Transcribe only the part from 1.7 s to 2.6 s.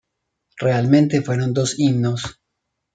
himnos.